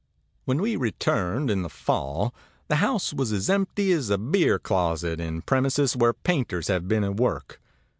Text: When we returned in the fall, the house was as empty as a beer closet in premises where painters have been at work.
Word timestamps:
When 0.45 0.59
we 0.59 0.77
returned 0.77 1.51
in 1.51 1.61
the 1.61 1.69
fall, 1.69 2.33
the 2.69 2.77
house 2.77 3.13
was 3.13 3.31
as 3.31 3.51
empty 3.51 3.91
as 3.91 4.09
a 4.09 4.17
beer 4.17 4.57
closet 4.57 5.19
in 5.19 5.43
premises 5.43 5.95
where 5.95 6.13
painters 6.13 6.69
have 6.69 6.87
been 6.87 7.03
at 7.03 7.17
work. 7.17 7.61